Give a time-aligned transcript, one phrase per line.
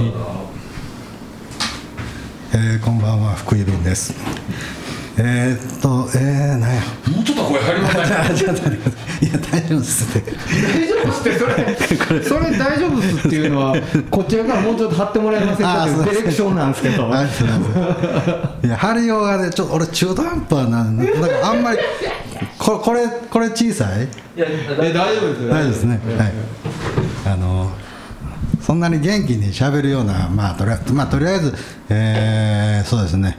[0.00, 4.14] えー、こんばんは福井便です。
[5.18, 6.80] えー、っとえー、なんや。
[7.08, 8.74] もうちょっと声入りません？
[9.26, 9.28] い。
[9.28, 10.30] いや大丈夫ですって。
[10.30, 11.46] 大丈夫っすってそ
[12.14, 13.74] れそれ大丈夫っすっていうのは
[14.08, 15.82] こちらからもうちょっと貼ってもらえませんか？
[15.84, 17.12] っていうディレクションなんですけど。
[17.12, 17.68] あそうなんで
[18.62, 18.66] す。
[18.68, 21.04] いや張りようがねちょっと俺中途半端なんだ。
[21.06, 21.78] からあんまり
[22.56, 24.04] ここれこれ小さい？
[24.04, 24.46] いや
[24.78, 25.48] 大丈夫ですよ。
[25.48, 26.00] 大丈夫ですね。
[26.16, 26.32] はい。
[27.26, 27.72] あの
[28.68, 31.54] そんなに元気にしゃべるようなまあとりあえずまあとりあえず
[31.88, 33.38] えー、そうですね。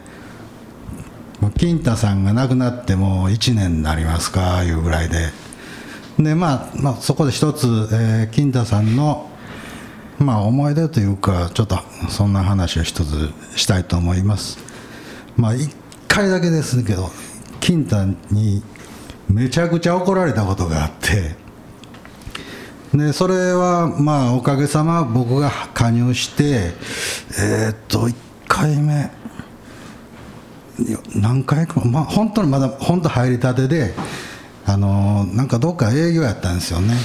[1.39, 5.27] もう金太さんが亡くなってもう1年になりますかいうぐらいで。
[6.17, 9.29] でまあ、まあ、そこで一つ、えー、金太さんの
[10.17, 11.77] まあ思い出というかちょっと
[12.09, 14.57] そんな話を一つしたいと思います。
[15.37, 15.69] まあ1
[16.07, 17.11] 回だけですけど
[17.59, 18.63] 金太に
[19.29, 21.48] めちゃくちゃ怒られたことがあって。
[22.93, 26.73] でそれはまあおかげさま僕が加入して
[27.39, 28.15] えーっと1
[28.47, 29.11] 回目
[31.15, 33.93] 何回かまあ本当にまだ本当入りたてで
[34.65, 36.95] あのなんかどっか営業やったんですよね。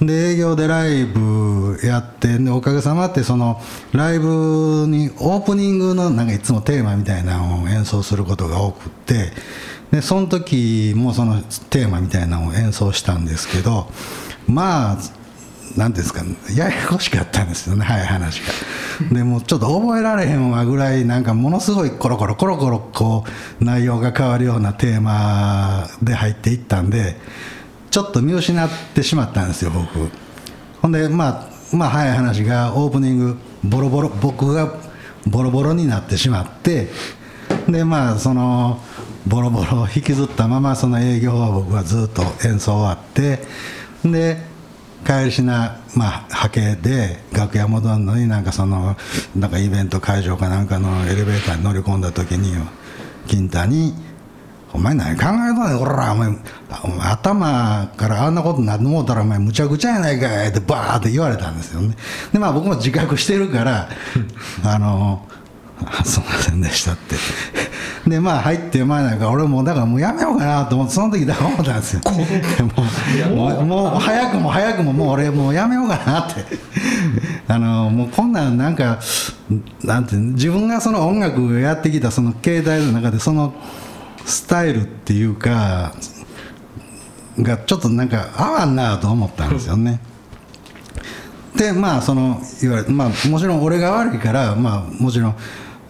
[0.00, 3.60] で営業でライブやってでおかげさまってその
[3.92, 9.30] ライブにオープニングのなんかいつもテーマみたいなのを演奏することが多くって
[9.92, 11.40] でその時もその
[11.70, 13.86] テーマみたいなのを演奏したんですけど
[14.46, 14.98] まあ
[15.76, 16.22] なんですか
[16.56, 18.52] ややこしかったんですよね早い話が。
[19.12, 23.24] でもちょっと覚えられへんわぐらいなんかものすごいコロコロコロコロこ
[23.60, 27.16] う内容が変わるようなテーマで入っていったんで
[27.90, 30.10] ちょっと見失ってしまったんですよ僕
[30.80, 34.74] ほんでまあまあ早い話がオープニングボロボロ僕が
[35.26, 36.88] ボロボロになってしまって
[37.68, 38.80] でまあその
[39.26, 43.40] ボロボロを引きずったままその営業は僕はずっと演奏終わって
[44.12, 44.38] で
[45.04, 48.96] 帰りしな、まあ、波形で楽屋戻るのになんかその
[49.36, 52.54] なんかイベント会場かなんかのエレベーターに乗り込んだ時に
[53.26, 53.94] 金太に
[54.72, 56.30] 「お前何考えとんねんこらお前
[57.00, 61.94] 頭からあんなことになってもうたらお前むちゃくちゃやないかい」ってバーって言われたんですよね。
[62.32, 63.88] でまあ僕も自覚してるから
[64.64, 65.26] あの
[66.04, 67.16] 「すいませんでした」って。
[68.06, 72.00] でまあ入ってまあなんか俺もだからもうやめようかなと思ってその時だから思ったんですよ。
[73.34, 76.44] もうもう早くも早くももう俺もうやめようかなって。
[77.48, 78.98] あのもうこんなんなんか
[79.82, 83.54] なんて自分がその音楽をやってきたその携帯の中でその
[84.24, 85.92] スタイルっていうか
[87.38, 90.00] がちょっとなんか合わんなと思ったんですよね。
[91.56, 95.34] でまあそのいわゆるまあもちろん俺が悪いからまあもちろん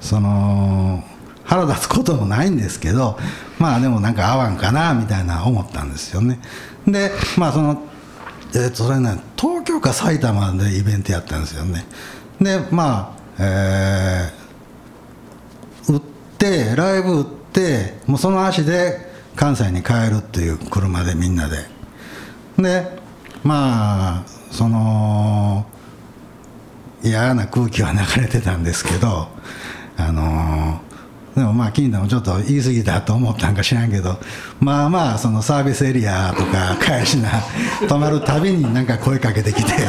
[0.04, 1.02] その
[1.44, 3.18] 腹立つこともないんですけど
[3.58, 6.38] まあでもなんか合わんかなみたいな思ったんですよね。
[6.86, 7.82] でまあその
[8.54, 11.86] えー、とそれね東京か埼玉でイベントやったんですよね。
[12.40, 16.00] でまあえー、売っ
[16.38, 21.56] てライブ売ってもうその足で関西に帰るっていう車でみんなで。
[22.58, 22.98] で
[23.42, 25.66] まあその
[27.02, 29.28] 嫌な空気は流れてたんですけど
[29.96, 34.18] あのー、でもまあ金田もちょっと言い過ぎたと思ったんか知らんけど
[34.60, 37.30] まあまあそのサービスエリアとか 返しな
[37.88, 39.72] 泊まるたびになんか声かけてきて、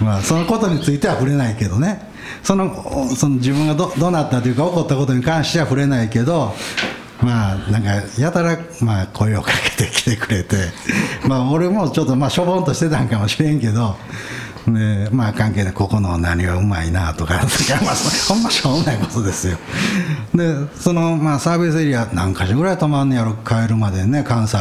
[0.00, 2.08] うん、まあそのことについては触れないけどね。
[2.42, 6.54] そのその自分がどどうなったというか起こったことに関しては触れないけど
[7.20, 10.56] まあなんかやたらまあ声をかけてきてくれて。
[11.26, 13.96] まあ俺もちょっとまあしょぼんとしてたんかもしれんけど
[14.74, 17.94] でまあ関係でここの何がうまいなとかまあ、
[18.28, 19.58] ほんましょうもないことですよ。
[20.34, 24.58] でそのまあサービスエリア何か所ぐらい泊まんねやろ帰るまでね関西。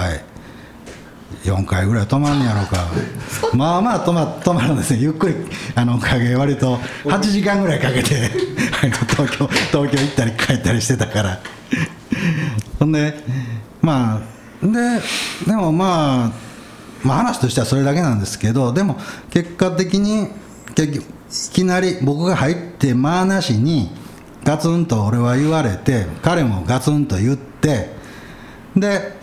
[1.46, 2.66] 4回ぐらい泊まんねやろう。
[2.66, 2.88] か
[3.54, 5.36] まあまあ泊ま泊まるんですねゆっくり
[5.76, 8.30] あのおかげ割と8時間ぐらいかけて
[8.82, 11.40] 東京東京行ったり帰ったりしてたから。
[12.80, 13.14] ほんで
[13.82, 15.02] まあで
[15.46, 16.49] でもまあ
[17.04, 18.98] まあ話としてはそれだけなんですけどでも
[19.32, 20.28] 結果的に
[20.76, 21.08] 結局い
[21.54, 23.90] きなり僕が入ってまあなしに
[24.44, 27.90] ガツンと俺は言われて彼もガツンと言って
[28.76, 29.14] で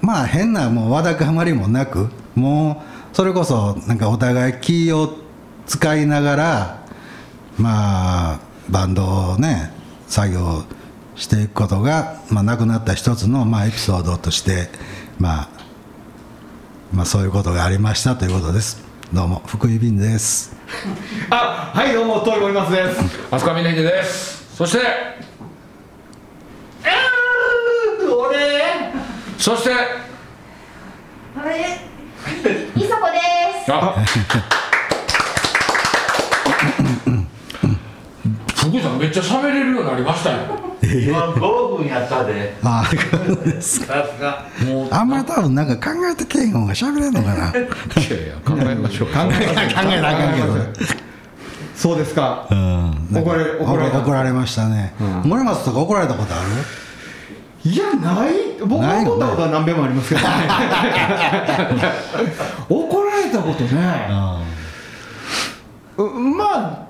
[0.00, 2.82] まあ変なもうわだかまりもなくも
[3.12, 5.16] うそれこそなんかお互い気を
[5.66, 6.86] 使いながら
[7.58, 8.40] まあ
[8.70, 9.72] バンドをね
[10.06, 10.64] 作業
[11.16, 14.68] していくことが、まあ、亡くなった一つの、まあ、エピソードとして、
[15.18, 15.48] まあ、
[16.92, 18.82] まあそういうことがありましたということです。
[19.12, 20.56] どうも福井便です。
[21.30, 23.00] あはいどうも東森松です。
[23.30, 24.56] 飛鳥峰秀です。
[24.56, 24.78] そして
[28.04, 28.92] 俺？
[29.38, 33.18] そしてあれ、いそこで
[33.64, 33.72] す。
[33.72, 33.94] あ
[38.70, 38.98] 福さん。
[38.98, 40.38] めっちゃ喋れるようになりましたよ。
[40.82, 42.54] 今5分やったで。
[42.62, 42.96] あそ
[43.32, 44.46] うですさすが。
[44.66, 47.52] もうあんまり多分なんか考えてけえへん方が喋れんのかな。
[47.52, 47.68] 考いやい
[48.28, 49.08] や考えましょう。
[49.08, 49.66] 考ええなあ
[50.14, 50.46] かんけど
[51.74, 52.46] そうですか。
[52.50, 53.08] うん。
[53.12, 54.00] 怒られ怒られた。
[54.00, 54.94] 怒られましたね、
[55.24, 56.50] 森松とか怒られたことある？
[57.70, 58.32] いやない。
[58.60, 60.26] 僕は怒ったことは何べもありますけどね。
[62.68, 64.08] 怒られたことね。
[65.98, 66.86] うまあ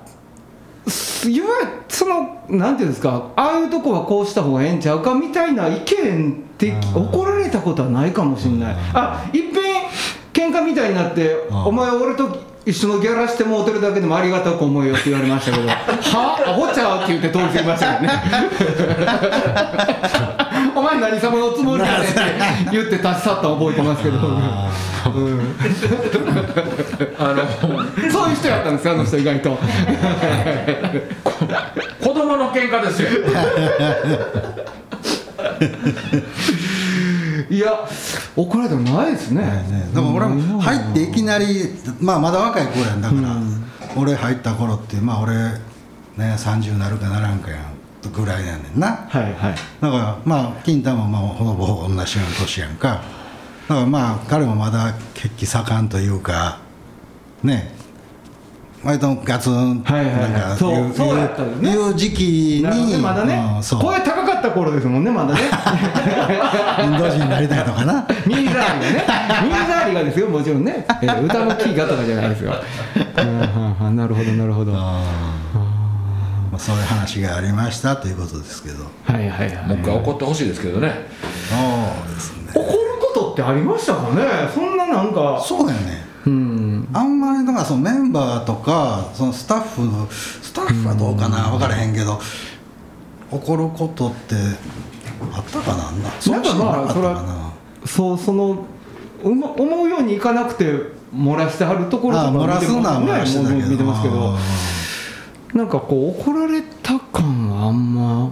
[1.29, 8.75] いわゆるそのなんていうんですかああいうとこはこうした方がええんちゃうかみたいな意見って怒られたことはないかもしれない。
[8.93, 11.65] あいっぺん喧嘩みたいになってうん。
[11.65, 12.35] お前俺と
[12.65, 15.73] 一緒のギャラしてもうてるだけでもありがたく思うよって言われましたけどは？
[16.47, 18.09] アホちゃうって言って通り過ぎましたよね。
[20.37, 20.40] お
[20.91, 22.19] 前何様のつもりやねんって
[22.71, 24.17] 言って立ち去ったの覚えてますけど。
[27.17, 27.41] あの
[28.11, 29.57] そういう人やったんですよあの人意外と。
[32.01, 33.09] 子供の喧嘩ですよ。
[37.49, 37.73] いや
[38.35, 39.43] 怒られたことないですね。
[39.43, 43.21] ね、でも俺も入っていきなり、まあ、まだ若い頃やんだから、
[43.95, 45.59] 俺入った頃ってまあ俺ね
[46.17, 47.70] 30なるかならんかやん
[48.09, 49.07] ぐらいやねんな。
[49.09, 49.33] はいはい。
[49.81, 53.01] だからまあ金太もまあほぼほぼ同じような年やんか。
[53.67, 56.59] だからまあ彼もまだ血気盛んというか
[57.43, 57.79] ね。
[58.83, 61.71] 割とガツンはいなんかそういうそうやったね。
[61.71, 62.23] いう時期
[62.65, 62.97] にね。
[62.97, 63.55] まだね。
[63.57, 63.81] うんそう。
[63.81, 65.41] 声高かった頃ですもんねまだね。
[66.83, 68.07] インド人になりたいとかな。
[68.25, 69.05] ミーザーリがね。
[69.43, 72.53] ミーザーリがですよもちろんね、えー歌のキーがとかじゃないですよ、
[73.17, 73.21] う
[73.83, 74.73] んうんなるほどなるほど。
[74.73, 75.01] は
[76.51, 78.83] まあ、そういう話がありましたということですけど。
[78.83, 79.67] いはいはい。
[79.67, 81.07] もう一回怒ってほしいですけどね。
[81.49, 81.55] そ
[82.11, 82.51] うですね。
[82.53, 84.23] 怒ることってありましたかね？
[84.53, 85.41] そんななんか。
[85.41, 86.03] そうやね。
[86.25, 86.89] うん。
[86.93, 92.19] あんまりだからそのメンバーとかそのスタッフのスタッフはどうかな分からへんけど
[93.31, 94.35] 怒ることって
[95.33, 95.89] あったかな？
[95.91, 96.39] な。
[96.39, 97.53] んかまあそれは
[97.85, 98.65] そうその
[99.23, 100.65] うま思うようにいかなくて
[101.15, 104.37] 漏らしてはるところとか見てますけど
[105.53, 108.31] なんかこう怒られた感はあんま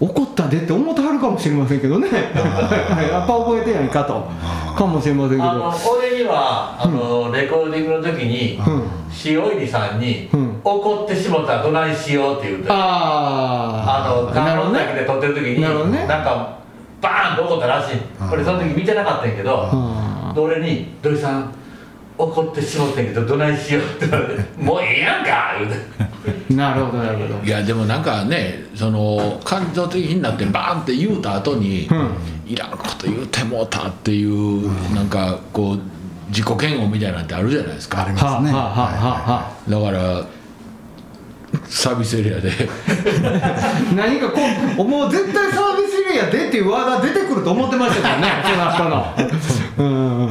[0.00, 2.08] 怒ったでって思ってはるかもしれませんけどね。
[2.10, 4.26] やっぱ覚えてないかと。
[4.76, 8.90] かもしれませんけあのど俺にはあの、レコーディングの時に、うん。
[9.24, 10.60] 塩入さんに、うん。
[10.64, 12.68] 怒ってしもたらどないしようって言うて。
[12.70, 16.06] ああの観音崎で撮ってる時になね。
[16.06, 16.58] なんか
[17.00, 17.96] バーンと怒ったらしい。
[18.28, 19.70] これその時見てなかったんやけど
[20.36, 21.52] 俺に「土井さん
[22.16, 26.14] 怒ってしもってんけどどないしよう」って言われて「もうええやんか」言うて。
[26.54, 27.44] なるほどなるほど。
[27.44, 31.88] いやでもなんかねその感情的になってバーンって言うた後に、
[32.46, 35.80] いらんこと言うてもうたっていう、なんかこう
[36.28, 38.04] 自己嫌悪みたいなんてあるじゃないですか。
[38.04, 38.28] ありますね。
[38.30, 39.70] はあはあはあはあ。
[39.70, 40.26] だから
[41.66, 42.50] サービスエリアで。
[43.96, 44.40] 何かこ
[44.78, 48.28] うもう絶対サービスエリアでっていうワードが出てくると思ってましたからね
[48.76, 48.98] その。
[49.06, 50.30] 後 のう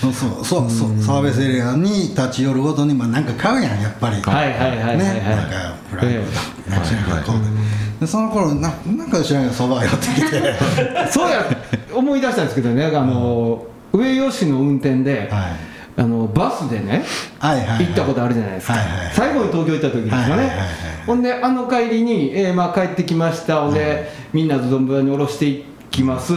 [0.00, 0.70] そうそう。
[0.70, 1.02] そう。
[1.02, 4.20] サービスエリアに立ち寄るごとにまあなんか買うやんやっぱり。
[4.22, 4.98] はいはいはいはいはい。
[4.98, 5.20] ね。
[5.28, 10.54] なんかフライドだ知らんけどこうでその頃ななんか知らんけどそば寄ってきて。
[11.12, 11.44] そうや
[11.92, 12.86] 思い出したんですけどね。
[12.86, 15.70] あの上吉の運転で、はい。
[15.96, 17.04] あのバスでね
[17.38, 17.86] はいはいはい。
[17.86, 20.68] 行ったことあるじゃないですか、はいはい最後に東京行った時ですよね、はいはいはいはい。
[21.06, 23.62] ほんであの帰りに、えーまあ、帰ってきました。
[23.62, 26.34] ほんで、みんな存分に降ろしていきます、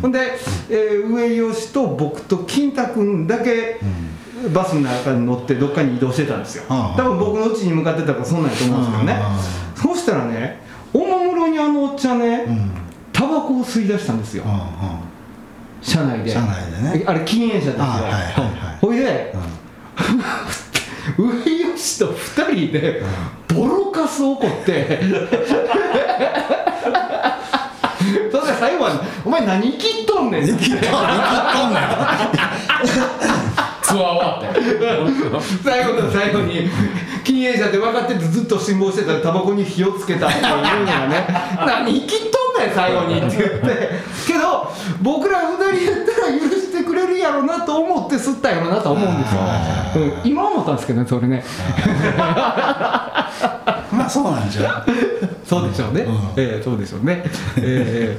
[0.00, 0.38] ほんで、
[0.70, 3.80] えー上吉と僕と金太君だけ、
[4.52, 9.22] バスの中に乗ってどっかに移動してたんですよ、うん多分僕の家に向かってたからそんなんやと思うんですけどね、
[9.74, 10.60] そうしたらね
[10.92, 12.70] おもむろにあのおっちゃんね、うん。
[13.12, 14.44] タバコを吸い出したんですよ、
[15.82, 16.30] 車内で。
[16.30, 17.04] 車内でね。
[17.06, 17.84] あれ禁煙車ですよ、
[18.80, 19.34] ほいで、
[21.18, 23.02] 上吉と二人で
[23.48, 25.64] ボロカス怒って、それで最後
[26.46, 26.63] は「お
[29.34, 30.96] 前何生きっとんねん」生きとん生きと
[31.68, 31.82] んねん
[33.82, 34.60] ツアー終わって。
[35.62, 36.70] 最後の最後に
[37.22, 40.62] 禁煙車って分かっててずっと辛抱してたらタバコに火をつけたっていうのが
[41.08, 41.26] ね
[41.66, 44.14] 「何生きっとんねん最後に」って言って。
[44.26, 44.72] けど
[45.02, 49.40] 僕ら二人やったら許してくれるやろなと思って吸ったやろなと思うんですよ、
[49.96, 51.44] うん今思ったんですけどねそれね。
[53.92, 54.84] まあそうなんじゃ
[55.44, 57.22] そうでしょうね、ええそうでしょうね。
[57.58, 58.18] え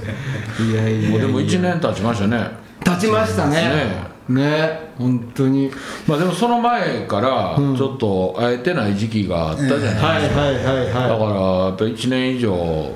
[0.59, 1.09] えいやいやいや。
[1.09, 2.49] もうでも1年経ちましたね。
[2.83, 4.15] 経ちましたね。
[4.29, 4.93] ね。
[4.97, 5.71] 本当に。
[6.07, 11.29] まあでもその前からちょっと会えてない時期があったじゃないですか、はいはいはいはだから
[11.65, 12.95] やっぱ1年以上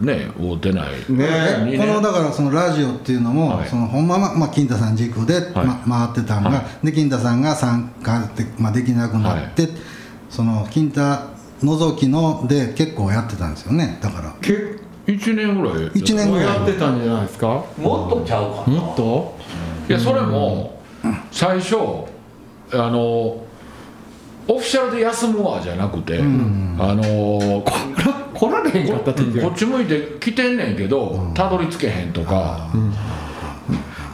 [0.00, 0.90] ね会うてない。
[1.08, 3.68] いねねこのだからそのラジオっていうのも、はい。
[3.68, 9.68] そのほんまは、まあ、金太さん軸で、ま回ってたんが、はで金太さんが参加で,、まあ、できなくなって、
[10.28, 11.00] その金太
[11.62, 13.98] 覗きので結構やってたんですよね。
[14.00, 14.34] だから。
[14.40, 16.46] 結1年ぐらい1年構ぐらい。
[16.46, 17.64] やってたんじゃないですか？
[17.78, 18.76] もっとちゃうかな。
[18.78, 19.38] もっと？
[19.88, 20.80] いやそれも
[21.32, 21.76] 最初
[22.72, 23.44] あのオ
[24.46, 27.62] フィシャルで休むわじゃなくて、あの
[28.34, 32.68] 来られへんかった時こっち向いて来てんねんけどたどり着けへんとか、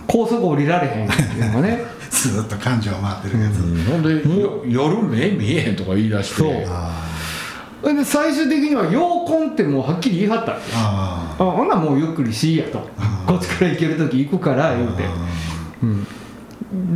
[0.06, 1.84] 高速降りられへんっていうのがね。
[2.10, 3.60] ずっと感情回ってるやつ、
[3.90, 6.34] ほんでよ夜目見えへんとか言い出して。
[6.36, 6.52] そう
[7.82, 12.78] で最終的には「陽婚」ってもうはっきり言い張ったんですよああほんならもうゆっくりしいやと。
[13.26, 15.04] こっちから行ける時行くから言うて。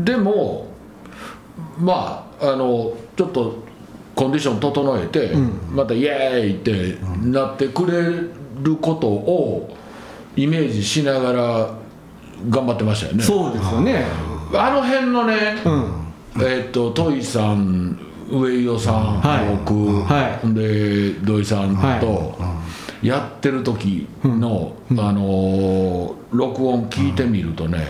[0.04, 0.68] でも
[1.78, 3.62] まああのちょっと
[4.14, 5.34] コンディション整えて、
[5.70, 8.02] またイエーイってなってくれ
[8.62, 9.74] ることを
[10.36, 11.70] イメージしながら
[12.48, 13.22] 頑張ってましたよね。
[13.22, 14.04] そうですよね。
[14.54, 16.42] あの辺のね、うん。
[16.42, 17.98] えっとトイさん
[18.30, 19.56] 上井尾さん、はい。
[19.64, 20.54] 僕、はい。
[20.54, 22.38] で土井さんと
[23.02, 27.88] やってる時の、あのー録音聞いてみるとね、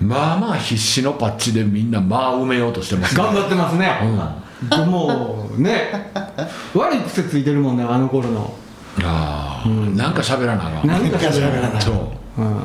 [0.00, 3.98] まあまあ必死のパッチでみんな間埋めようとしてます、頑張ってますね、
[4.70, 6.10] でもうね
[6.74, 8.54] 悪い癖ついてるもんねあの頃の。
[9.02, 10.86] ああ、なんか喋らなあかん。
[10.86, 12.40] 何か喋らないそう。
[12.40, 12.62] うん。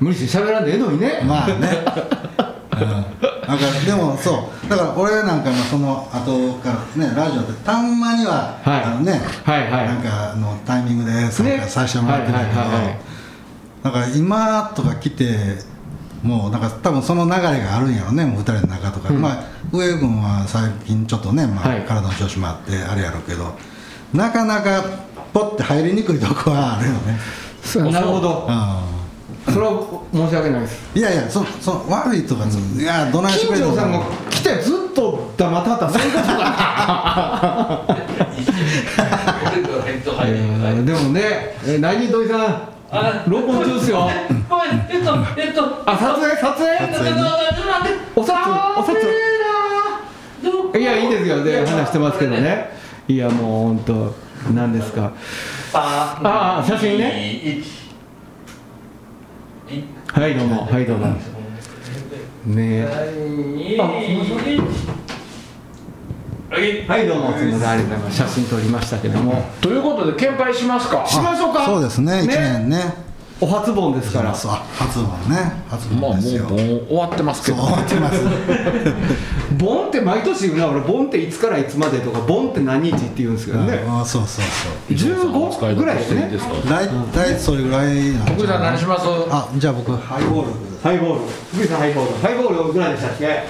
[0.00, 1.20] 無理して喋らんでええのにね。
[1.22, 1.54] あまあね、
[3.17, 3.17] うん、
[3.58, 4.70] かでもそう。
[4.70, 8.84] だから俺なんかもその後からねラジオでたんまには、はい。
[8.84, 9.86] あのね、はいはい。
[9.86, 12.98] なんかあのタイミングで参加させてもらってるけど、はいはいはいはい。
[13.82, 15.36] だから今とか来て
[16.22, 21.82] もうなんか多分その流れがあるんやろねもう2人の中とか、まあ上君は最近ちょっとね、まあはい。
[21.82, 23.54] 体の調子もあってあれやろうけど
[24.12, 24.82] なかなか
[25.32, 28.46] ポッて入りにくいとこはあるよね、なるほど。
[28.48, 28.97] う
[29.52, 30.94] それは申し訳ないです。
[30.94, 34.00] ん、いやいやそそ悪いとか、いやどないしてくれるの金城さんが
[34.30, 36.26] 来てずっと黙ってはったらそういうこと
[40.16, 40.24] か
[40.84, 41.20] でもね
[41.66, 42.68] え何土井さん？
[42.90, 44.08] あ録音中ですよ。
[44.90, 46.34] えっとえっとあ撮影？
[46.36, 46.64] 撮影？
[46.80, 47.36] えっとちょっと待
[47.90, 48.34] ってお札
[48.78, 48.96] お札
[50.78, 52.70] いやいいですよで話してますけどね
[53.08, 54.14] いやもう本当
[54.54, 55.12] 何ですか
[55.74, 57.62] あああ写真ね
[59.68, 60.64] はいどうも。
[60.64, 61.08] はいどうも。
[62.46, 62.84] ねえ。
[66.48, 66.86] はい。
[66.86, 67.36] はいどうも。
[67.36, 67.68] すみません。
[67.68, 69.44] ありがとうございます写真撮りましたけども。
[69.60, 71.04] ということで献杯しますか。
[71.06, 71.66] しましょうか。
[71.66, 72.12] そうですね。
[72.14, 73.07] 1年ね
[73.40, 74.32] お初盆ですから。
[74.32, 75.62] 初盆ね。
[75.70, 77.62] 初まあもう盆ですよ、もう終わってますけど。
[77.62, 78.20] 思ってます。
[79.56, 80.68] 盆って毎年言うな。
[80.68, 83.84] 俺盆っていつからいつまでとか盆って何日って言うんですけどね。
[83.86, 84.92] あそうそうそう。
[84.92, 86.28] 15ぐらいですね。
[86.28, 89.06] ですか大体それぐらいなん福井さん何します？
[89.30, 90.52] あじゃあ僕ハイボール。
[90.82, 91.20] ハイボール。
[91.54, 92.18] 福井さんハイボール。
[92.18, 93.44] ハイボールいくらでしたっけ？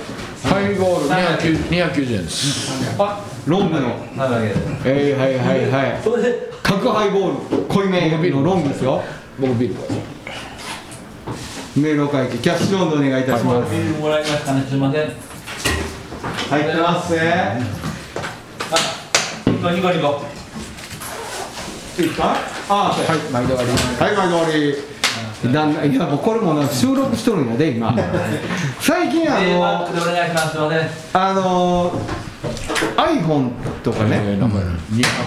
[0.47, 2.95] ハイボール290 290円です。
[2.99, 3.87] あロングの。
[3.88, 6.00] はいはいはいはい。
[6.04, 7.64] それで角ハイボール。
[7.68, 9.02] 濃いめのロングですよ
[9.38, 9.75] 僕ビール
[11.80, 13.71] メールお会計キャッシュオンでお願いいたします。
[13.73, 14.62] ビールもらいましたね。
[14.62, 15.12] すいません。
[16.50, 17.61] 入ってますね。
[19.47, 20.25] ニコニコニコ
[22.00, 22.11] いい
[22.68, 23.68] あはい毎度あり。
[23.68, 23.75] は
[24.12, 25.52] い毎度終わり。
[25.52, 27.95] だんだんいやもうこれもな収録しとるんやで今。
[28.80, 29.87] 最近あの
[31.12, 31.92] あの
[32.97, 33.50] iPhone
[33.83, 34.37] とかね、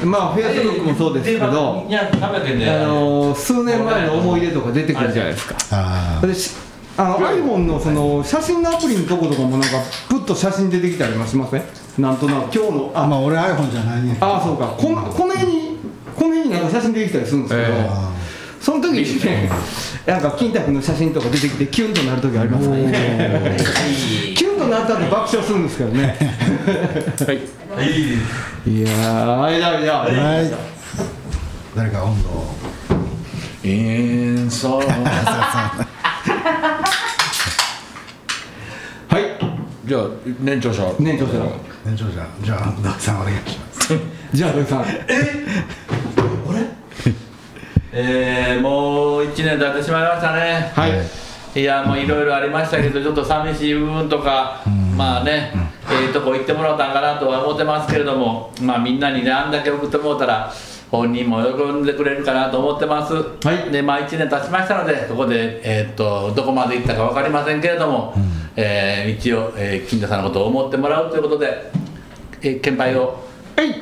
[0.06, 5.56] まあフェイスブックもそうですけどいや300円であの数年前の思い出とか出てくるじゃないですか。
[5.72, 6.51] あでし
[6.98, 9.68] あの iPhone のその写真のアプリのとことかもなんか
[10.10, 11.63] プッと写真出てきたりもしません？
[12.00, 12.56] なんとなく。
[12.56, 14.18] 今日のああまあ俺 iPhone じゃないね。
[14.22, 14.68] ああそうか。
[14.77, 15.77] このこの辺に
[16.15, 17.89] この辺になんか写真出てきたりするんですけど、え
[18.62, 19.50] その時にね
[20.06, 23.58] なんか金太君の写真とか出てきてキュンとなる時ありますね。
[24.38, 26.18] キュンとなったって爆笑するんですけどね。
[27.25, 27.38] はい。
[28.70, 29.86] いやーあれだい。
[29.86, 30.08] やは
[30.41, 30.51] い。
[31.75, 32.56] 誰か温度を
[33.63, 34.88] インソー
[39.08, 39.24] はい。
[39.86, 40.08] じゃあ
[40.39, 40.94] 年長者。
[41.00, 41.34] 年長者。
[41.86, 42.27] 年長者。
[42.44, 43.94] じゃあ土井さんお願いします。
[44.34, 44.86] じゃあ土井さん。
[47.94, 50.72] えー、もう1年経ってしまいましたね。
[50.74, 50.91] はい、
[51.53, 54.63] いやもういろいろありましたけどちょっと寂しい部分とか、
[54.96, 55.51] まあね、
[55.91, 60.53] ええとこ行ってもらったんかなとは思ってますけれどもまあみんなにねあんだけ送ってもらったら
[60.89, 63.72] 本人も喜んでくれるかなと思ってます、はい。
[63.72, 68.13] でまあ1年経ちましたのでここで、えー、とどこまで行ったか分かりませんけれども、
[68.58, 71.72] えー一応、えー金田さんのことを思ってもらうということで、
[72.41, 73.24] えー、献杯を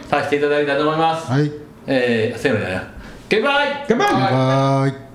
[0.07, 1.51] させていただきたいと思います、はい。
[1.87, 2.83] えー、せーのじゃない
[3.29, 5.08] 献杯乾杯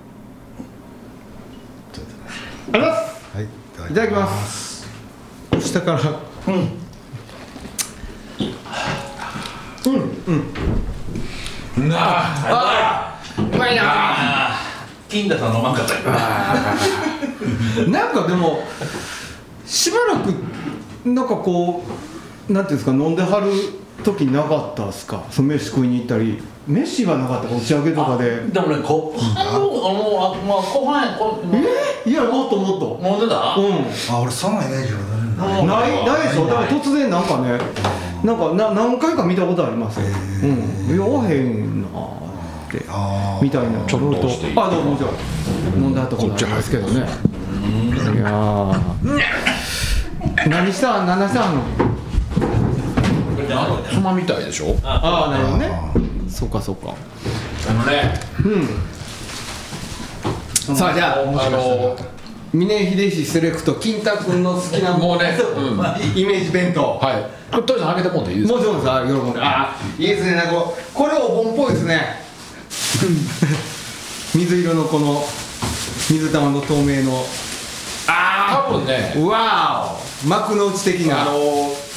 [2.74, 4.88] ありがとうはーいございますはいいただきます。
[5.60, 6.00] 下から。
[11.88, 13.20] なあ。
[13.38, 13.82] うまいな。
[13.84, 14.60] あ。
[15.08, 16.00] 金田さん飲まんかったよ。
[17.90, 18.64] なんかでも
[19.64, 20.34] しばらく
[21.04, 21.84] なんかこ
[22.48, 23.52] うなんていうんですか飲んではる
[24.02, 25.22] 時なかったですか？
[25.30, 26.42] その飯食いに行ったり。
[26.66, 27.56] 飯はなかったか？
[27.56, 28.36] 打ち上げとかで。
[28.46, 31.38] でもねこ半分あのあまあ後半やこ
[32.06, 32.10] え？
[32.10, 33.00] いやもっともっと。
[33.02, 33.54] 飲んでた？
[33.56, 33.84] うん。
[34.10, 35.00] あ俺そのイメージは
[35.36, 35.66] ない。
[35.66, 36.46] ないないでしょ。
[36.46, 37.58] だから突然なんかね
[38.24, 40.00] なんかな何回か見たことあります。
[40.00, 40.06] よ
[40.42, 40.96] うん。
[40.96, 41.90] 酔わへんなっ
[42.70, 42.84] て。
[43.42, 43.84] みたいな。
[43.86, 44.28] ちょっと
[44.60, 45.10] あどうぞもちろ
[45.78, 47.00] ん飲んだとこありますけどね。
[47.00, 47.00] い
[48.18, 48.80] やー。
[50.48, 51.04] 何した？
[51.04, 51.62] ん何したんの？
[53.46, 54.76] つまみたいでしょ？
[54.82, 55.70] ああなるほどね。
[56.28, 56.94] そうかそうか。
[57.68, 58.20] あのね。
[58.44, 58.48] う
[60.72, 60.76] ん。
[60.76, 61.96] さあじゃああの
[62.52, 65.36] 峰秀氏セレクト金太君の好きなもうね、
[66.14, 67.00] イメージ弁当。
[67.02, 67.04] い。
[67.50, 68.58] これトイさん開けてもらっていいですか？
[68.58, 68.90] もちろんです。
[68.90, 69.40] あ喜んで。
[69.40, 70.34] あいいですね。
[70.36, 72.22] なんかこれお盆っぽいですね。
[74.34, 75.22] 水色のこの
[76.10, 77.24] 水玉の透明の
[78.06, 79.14] あ多分ね。
[79.16, 81.32] あわお幕の内的なあの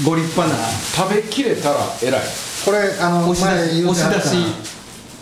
[0.05, 0.55] ご立派な。
[0.95, 2.21] 食べきれたら偉い。
[2.65, 3.49] これあの押し出
[3.81, 4.27] し押し出し。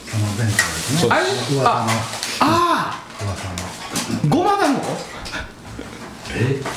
[0.10, 1.12] その弁当ですね。
[1.64, 1.88] あ
[2.40, 2.44] ああ
[3.24, 3.56] 噂の。
[4.30, 4.80] ごまだも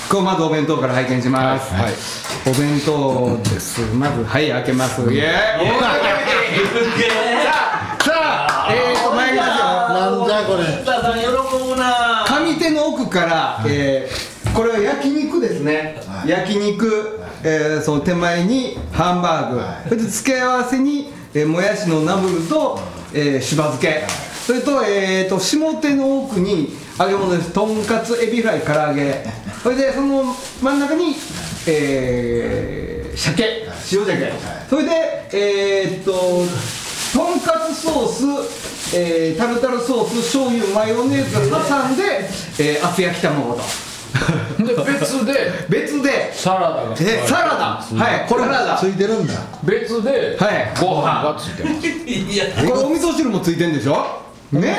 [0.08, 1.92] これまずお弁当から拝見します、はい。
[2.46, 3.80] お弁当です。
[3.94, 5.02] まずはい開けます。
[5.12, 5.68] イエーイ。
[8.00, 9.64] さあえーと参りますよ。
[9.64, 10.64] なんじゃこれ。
[10.64, 10.70] 喜
[11.64, 12.07] ぶな
[12.78, 16.28] の奥から、えーこれは焼肉ですね、はい。
[16.30, 19.88] 焼肉、えーその手前にハンバーグ、はい。
[19.88, 22.80] それで付け合わせに、えーもやしのナムルと、
[23.12, 24.04] えーしば漬け、
[24.46, 27.52] それと,、えーと下手の奥に揚げ物です。
[27.52, 29.24] とんかつエビフライ唐揚げ。
[29.62, 31.14] それでその真ん中に、
[31.66, 33.68] えー鮭。
[33.92, 34.32] 塩鮭、
[34.70, 34.90] それで
[35.32, 36.42] えーっと
[37.18, 38.08] とんかつソー
[38.92, 42.28] ス、えータルタルソース醤油マヨネーズ挟んで、
[42.60, 43.60] えー厚焼き卵と。
[44.64, 46.32] で別で別で。
[46.32, 46.82] サラダが。
[47.00, 48.04] えサラダ。
[48.04, 48.26] はい。
[48.28, 48.76] これサラダ。
[48.76, 49.34] ついてるんだ。
[49.64, 50.72] 別ではい。
[50.80, 51.86] ご飯がついてます。
[52.08, 54.06] いやこれお味噌汁もついてんでしょ？
[54.52, 54.78] ね？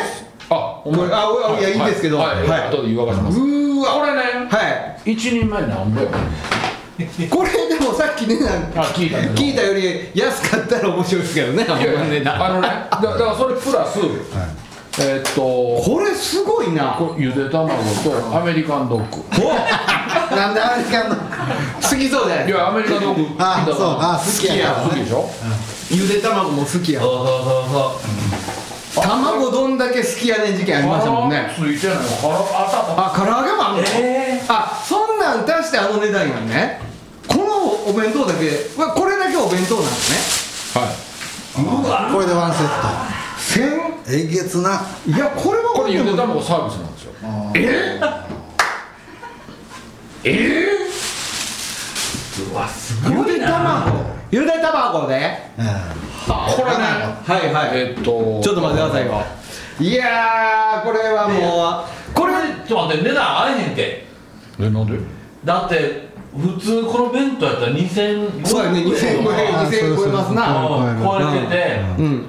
[0.49, 2.17] あおこれあおいやいいですけど。
[2.19, 3.37] はい、はい後で湯沸かします。
[3.37, 3.91] うーわ。
[3.99, 5.11] これねはい。
[5.11, 6.07] 一人前なんぼよ
[7.29, 11.77] これでもさっきねなんかあ聞いた聞いたより安かったら面白いですけどねあの
[12.09, 13.99] ねだだからそれプラス、
[15.01, 16.97] えーっとこれすごいな。
[17.17, 17.69] ゆで卵
[18.03, 19.23] とアメリカンドッグ。
[19.45, 23.25] おなんでアメリカンの好きそうでいやアメリカンドッグ。
[23.39, 23.77] あそう。
[23.77, 25.29] あ好きや好きでしょ？
[25.89, 27.25] ゆで卵も好きやそうそう
[28.93, 31.49] そう卵どんだけ好きやねん事件ありましたもんね。
[31.55, 33.83] ついてないのからああ唐揚げもあんの？
[34.01, 36.81] えあそんなん足してあの値段やんね
[37.89, 40.81] お弁当だけわこれだけお弁当なんですね。
[40.81, 40.93] はい。
[42.13, 42.67] これでワンセッ
[43.39, 43.79] 千？
[43.79, 44.81] トえげつな。
[45.07, 47.13] いやこれはこれゆで卵サービスなんですよ。
[47.55, 47.99] え？
[50.23, 50.67] え？
[52.51, 53.45] うわすゆごいな。
[53.47, 54.05] で卵。
[54.31, 55.51] ゆで卵で？
[55.57, 56.83] うんこれね。
[57.25, 57.79] はいはい。
[57.79, 58.41] えーっと。
[58.43, 59.23] ちょっと待ってくださいよ。
[59.79, 62.13] いやーこれはもう。
[62.13, 62.33] これ
[62.67, 64.05] ちょっと待って値段合えへんて。
[64.59, 64.99] えなんで
[65.43, 70.43] だって普通この弁当やったら2000そうやね2500円あ2000円超えますな。
[71.01, 72.25] 超えてて、うん。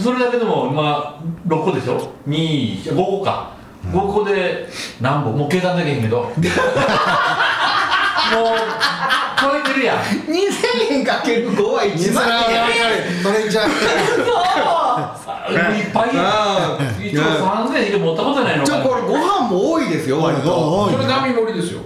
[0.00, 3.50] それだけでも今6個でしょ？25個か、
[3.90, 4.68] 5個で
[5.00, 5.36] 何本？
[5.36, 6.22] もう計算できへんけど。
[6.24, 6.32] もう
[9.38, 9.98] 超えてるやん。
[9.98, 13.22] 2000円かける5は1万円。
[13.22, 13.70] それじゃいっ
[15.92, 20.84] ぱいあ一応3000円持ったことないのちょこれご飯も多いですよ割と。
[20.84, 21.80] 多いそれ並盛りですよ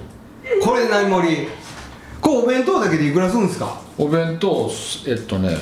[0.62, 1.48] これ何盛り？
[2.20, 3.80] これお弁当だけでいくらするんですか？
[3.96, 4.70] お弁当
[5.06, 5.58] えっとねちょっ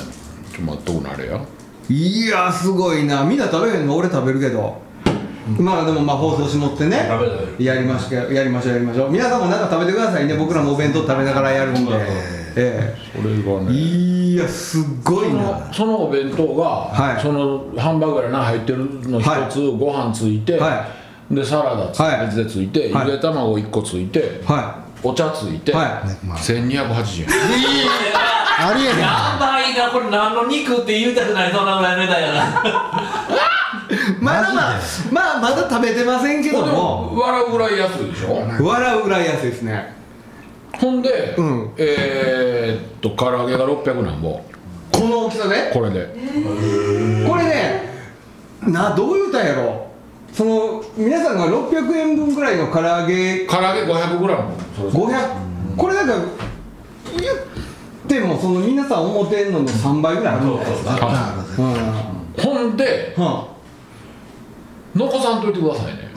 [0.57, 1.41] と待ってどうなれや？
[1.89, 3.25] いやすごいな。
[3.25, 3.97] みんな食べへんの？
[3.97, 4.77] 俺食べるけど、
[5.59, 7.07] まあでもまあ放送しもってね。
[7.09, 7.65] 食べる食べる。
[7.65, 9.11] やりましょうやりましょうやりましょう。
[9.11, 10.35] 皆さんもなんか食べてくださいね。
[10.35, 11.93] 僕らもお弁当食べながらやるんで、
[12.57, 17.23] えそれがえねいやすごいそなのそのお弁当が、はい。
[17.23, 20.87] そのハンバーグやな入ってるの一つ、ご飯ついて、は
[21.31, 22.27] でサラダつ、はい。
[22.27, 23.07] 別でついて、はい。
[23.07, 26.09] ゆで卵1個ついて、はお茶ついて、はい。
[26.09, 26.39] ねまあ。
[26.39, 27.29] 1280円。
[28.59, 28.99] ありえへん。
[28.99, 32.39] やばいなこれ何の肉って言いたくないそんなぐらいの値段やな。
[32.39, 32.43] い
[34.21, 34.81] まだまあ
[35.13, 37.17] マまあまだ食べてませんけども。
[37.19, 39.95] 笑うぐらい安いでしょ、笑うぐらい安いですね。
[40.79, 41.73] ほんで、うん。
[41.77, 44.41] えーっと唐揚げが600なんぼ。
[44.93, 45.71] この大きさで？
[45.73, 46.07] これで。
[47.29, 47.91] これね
[48.63, 49.86] などう言うたんやろ？
[50.37, 53.47] その皆さんが600円分ぐらいの唐揚げ。
[53.47, 54.19] 唐揚げ 500g
[54.77, 56.15] それ500これなんか
[57.19, 61.35] いやってもその皆さん思ってんのの3倍ぐらいあるんじゃないですか。
[61.59, 62.43] うん。
[62.43, 63.49] ほんでは
[64.95, 66.11] 残さんといてくださいね。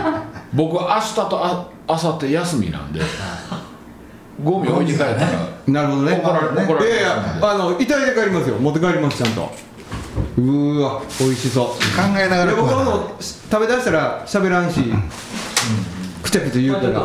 [0.54, 3.00] 僕明日とあ明後日休みなんで
[4.42, 6.20] ゴミ置いて帰ったらあなるほどね。
[6.24, 8.56] 怒られ怒られいやいやあのいただいて帰りますよ。
[8.56, 9.50] 持って帰りますちゃんと
[10.38, 11.66] うーわ美味しそう。
[11.66, 11.72] 考
[12.18, 12.60] えながら食
[13.60, 14.80] べ出したら喋らんし
[16.22, 17.04] くちゃくちゃ言うからあ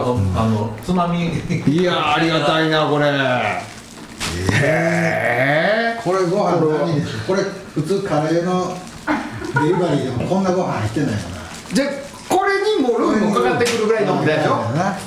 [0.50, 1.32] のつまみ。
[1.68, 3.06] いやーありがたいなこれ。
[3.08, 3.12] へ
[5.98, 8.76] えこれご飯何これ普通カレーの
[9.62, 11.18] デリバリーでもこんなご飯入ってないか
[11.74, 11.90] じゃあ
[12.30, 14.52] これにもルーもかかってくるぐらいの大きさでしょ？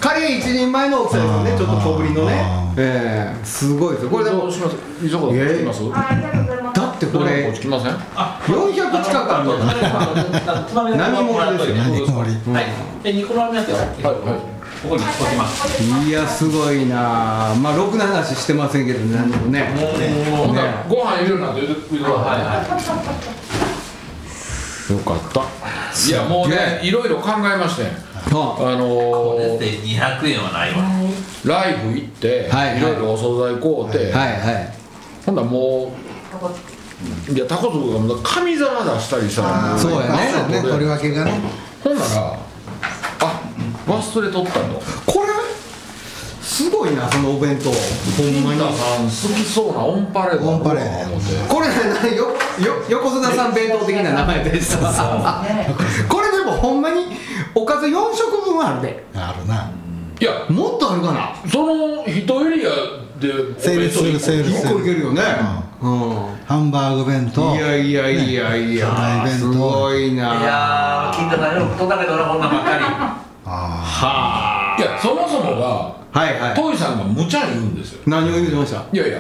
[0.00, 1.56] カレー一人前の大きさですよね。
[1.58, 2.40] ちょっと小ぶりのね。
[2.42, 4.10] あええすごいですよ。
[4.10, 5.82] これでもどうしますいそこいや来ます？
[5.92, 6.63] あありがとうございます。
[7.04, 9.56] だってここれっち来ません？400近くあるの
[10.66, 11.64] つまみの並盛りで。
[11.64, 12.06] すよ何盛
[12.46, 12.64] りはい。
[13.02, 13.94] で肉のありますよはいはい。
[14.84, 16.08] ここに置きます。
[16.08, 17.54] いやすごいな。
[17.60, 19.72] まあろくな話してませんけどね何でもね。
[20.30, 20.84] ほんならね。
[20.88, 22.36] ご飯入れるなんて言うて言うてくださ
[24.90, 24.92] い。
[24.92, 25.40] よかった。
[25.40, 27.84] いやもうねいろいろ考えまして。
[27.84, 27.86] ん
[28.34, 30.82] はあのーこれで200円はないわ。
[31.44, 32.78] ライブ行って、はいはい。
[32.78, 34.72] いろいろお惣菜買うて、いはいはい。
[35.24, 36.34] ほんならもう
[37.32, 40.32] いやタコスがもう紙皿出したりしたらもそうやね。
[40.32, 41.40] そうね取り分けがね。
[41.82, 42.06] ほんなら
[43.20, 43.42] あ
[43.86, 44.60] 忘れとったと
[45.06, 45.34] これ？
[46.42, 47.70] すごいなそのお弁当。
[47.70, 51.08] ほんまに皆さん好きそうなオンパレードオンパレー
[51.48, 52.26] ドこれ何よ。
[52.64, 54.78] よ横綱さん弁当的な名前でした
[56.08, 57.06] これでもほんまに
[57.54, 59.04] おかず4食分あるで。
[59.14, 59.70] あるな。
[60.20, 61.34] いやもっとあるかな。
[61.50, 62.70] その一エリア
[63.20, 64.76] で成立する成立す1個。
[64.76, 65.22] いるけるよね。
[65.58, 67.54] うんハンバーグ弁当。
[67.54, 73.50] いやいやいやいや、ねすごいいなやー金太さんよくとったけどなこんなんばっか あ
[73.84, 76.54] はいやそもそもがはいはい。
[76.54, 78.00] トイさんが無茶言うんですよ。
[78.06, 78.82] 何を言うてました？
[78.92, 79.18] いやいや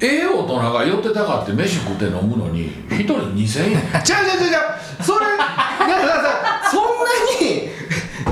[0.00, 3.80] ええ大人が寄ってたかって飯食って飲むのに一人2000円。
[4.02, 4.58] じゃあじゃあじゃあじゃ
[4.98, 5.52] あそれ だか
[5.86, 6.88] らさそんな
[7.40, 7.68] に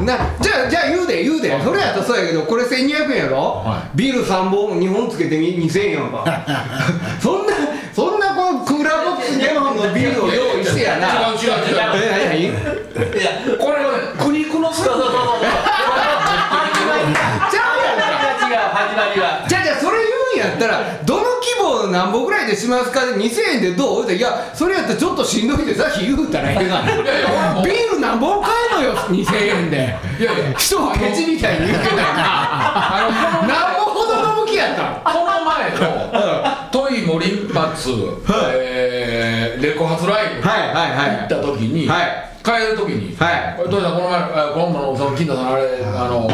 [0.04, 1.60] なじゃあじゃあ言うで言うで。
[1.62, 6.24] それやったらそうやけどこれ1200円やろ、はビール3本2本つけてみ2000円やんか。
[7.20, 7.52] そんな
[7.92, 11.08] そんなこのクーラーボックス2本のビールを用意してやな。
[11.08, 13.18] 違う違う違う。
[13.18, 13.30] いや
[20.58, 21.54] ったらどの規
[21.86, 24.04] 模何本ぐらいでしますかで2000円でどう？
[24.04, 26.94] っていやそれやったらちょっとしんどいでさっき言うたらええがな。
[26.94, 29.76] いやいやもうビール何本買えんのよ2000円で。
[30.20, 30.52] いやいや。
[30.58, 32.12] 人をケチみたいに言うてないな
[32.96, 35.14] あの何本ほどの向きやったん？
[35.14, 35.78] この前の
[36.70, 37.90] トイモリンパツ、
[38.54, 41.18] えーレコ発ライブはいはいはい。
[41.18, 42.28] 行った時に、はい。
[42.44, 43.70] 帰る時に「はい。
[43.70, 46.32] トイさんこの前あこの前のその金田さんあれあのもう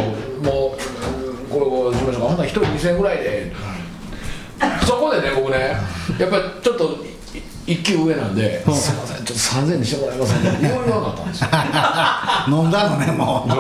[1.18, 3.52] うんこれこうしましょうかほんなら1人2000円ぐらいで」
[4.87, 5.77] そこでね僕ね
[6.18, 7.14] やっぱりちょっとい
[7.66, 11.48] 一級上なんで「すいませんちょっと3000円にしてもらえませんか」って言われなかったんですよ。
[12.48, 13.50] 飲んだのねもう。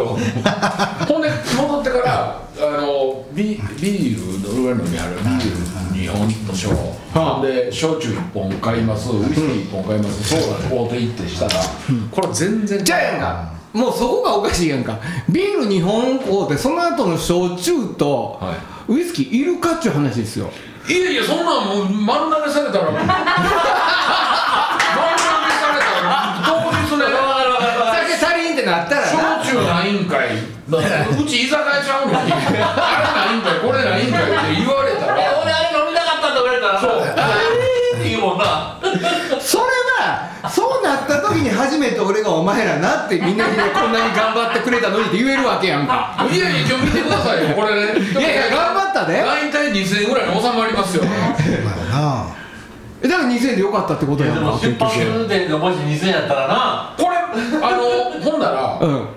[1.06, 6.70] ほんで戻ってからあのビビールの上のにあるビール2本としょ
[7.14, 7.42] ほん。
[7.42, 11.62] で焼酎1本買いますウイスキー1本買いますソーダ買うていってしたら
[12.10, 14.98] これ全然じゃあやんかもうそこがおかしいやんか。
[15.30, 18.54] ビール2本買うてその後の焼酎とは
[18.86, 20.50] ウイスキーいるかっちゅう話ですよ
[20.86, 23.16] いやいやそんなんもう丸投げされたら 丸投げさ
[25.72, 27.04] れたら当日ね。
[27.94, 30.28] 酒足りんってなったらな焼酎ないんかい。
[30.28, 32.32] うち居酒屋ちゃうのに。
[32.36, 32.36] あ
[33.00, 35.14] れないんかいこれないんかいって言われたら。
[35.14, 36.80] 俺あれ飲みたかったって言われたら。
[36.80, 36.90] そう
[39.40, 39.64] それ
[40.00, 46.16] はそうなった時に初めて俺がお前らなってみんなにねこんなに頑張ってくれたのにって言えるわけやんか。
[46.30, 48.00] いやいや今日見てくださいよこれね。
[48.00, 49.20] いやいや頑張ったで。
[49.20, 51.04] 大体2000円ぐらいに収まりますよ。
[51.04, 51.10] ま
[51.92, 52.26] あ
[53.02, 56.94] えだから2000円でよかったってことでやんかも出発点がもし2000やったらな。
[56.96, 59.08] これあの ほんならうん。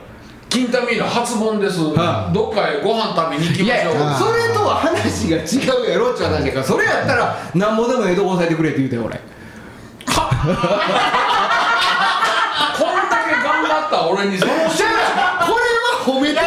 [0.49, 1.80] 金タミーの初本です。
[1.82, 3.93] はどっかへご飯食べに行きましょう。
[3.99, 9.19] あそれとは話が違うやろっちゅう話やからそれやったらなんぼでも江戸押さえてくれって言うてん俺
[10.47, 10.63] 頑
[13.63, 16.43] 張った俺にそのこれは褒めてるか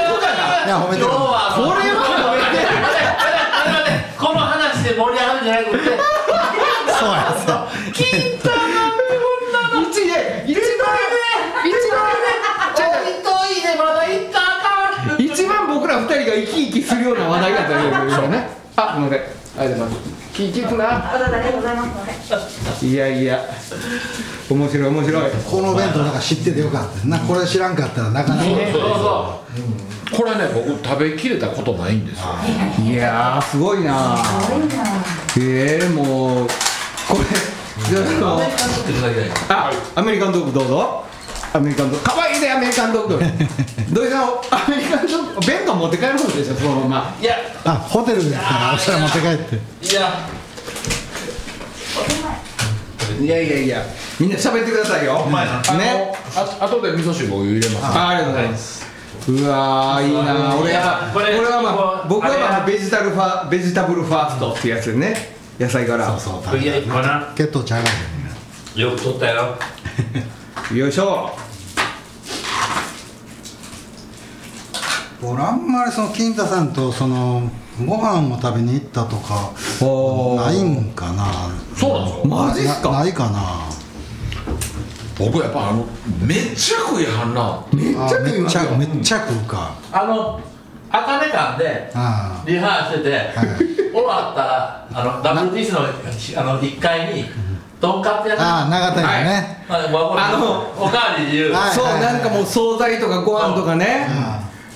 [0.65, 2.69] いや褒めてるこれは褒めてる。
[4.19, 5.45] この話で盛り上がるん。
[5.45, 7.69] じゃなくてそうやそう
[9.83, 10.87] 一で一番
[11.65, 11.99] 一番
[12.75, 13.09] じゃあ遠
[13.53, 15.17] いでまだ行ったらあか。
[15.17, 17.79] ん一番僕ら二人が生き生きするような話題だったよ
[18.29, 18.49] ね。
[18.77, 20.21] あすいませんありがとうございます。
[20.33, 21.85] 聞きくなわざわざありがとうございま
[22.77, 22.87] す。
[22.87, 23.45] いやいや。
[24.49, 25.31] 面白い面白い。
[25.51, 27.07] この弁当なんか知っててよかった。
[27.09, 28.45] なこれ知らんかったらなかなか。
[28.45, 29.43] そうそ
[30.15, 32.27] うこれね僕食べきれたことないんですよ。
[32.85, 34.17] いやーすごいな。
[34.17, 34.85] すごいな。
[35.39, 36.47] ええもう
[37.09, 37.25] これ
[37.89, 38.41] じゃああの
[39.49, 41.05] あ、アメリカンドッグどうぞ
[41.53, 43.19] アメリカンドッグかわいいねアメリカンドッグ。
[43.93, 47.15] 土井さんアメリカンドッグ弁当持って帰るんでしょそのまま。
[47.21, 47.37] いや。
[47.65, 49.57] あホテルですからお皿持って帰って。
[49.91, 50.01] いや。
[53.21, 53.41] いや。
[53.43, 53.83] いやいや
[54.19, 55.27] みんな喋ってくださいよ。
[55.27, 56.13] あのね。
[56.37, 57.99] あ後で味噌汁を入れます。
[57.99, 58.87] あありがとうございます。
[59.29, 61.71] うわーいいな俺はこれ俺はま
[62.05, 65.35] あ僕はまあベジタルファベジタブルファーストってやつでね。
[65.59, 66.07] 野菜から。
[66.07, 66.71] そうそう食べ
[67.37, 69.59] 血糖ちゃがるよく取ったよ
[70.75, 71.31] よいしょ。
[75.23, 77.51] 俺あんまりその金太さんとその
[77.85, 79.53] ご飯を食べに行ったとか
[80.45, 81.27] ないんかな。
[81.77, 82.63] そうなんですか？
[82.63, 82.91] マジっすか？
[82.93, 83.41] なないかな。
[85.19, 85.85] 僕やっぱあの
[86.25, 87.67] めっちゃ食いはんな。
[87.73, 88.63] めっちゃあ食いますよ。
[88.77, 89.75] めっちゃめっちゃ食うか。
[89.93, 90.41] あの
[90.89, 97.25] 茜館であリハーサルしてて、終わったらあの WTC のあの1階に
[97.81, 104.07] とんかつ屋あああ長田やね、あのあのおかわり自由はいそうなんかもう惣菜とかご飯とかね。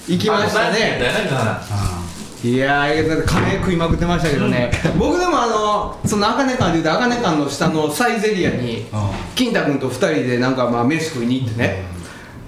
[0.08, 1.00] 行きましたね。
[2.42, 4.70] いやーカレー食いまくってましたけどね。
[4.98, 8.86] 僕でもあのその茜館でいうと茜館の下のサイゼリアにうん。
[9.34, 11.84] 金太君と二人でなんかまあ飯食いに行ってね。